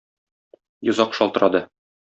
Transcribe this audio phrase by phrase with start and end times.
[0.89, 1.65] Йозак шалтырады.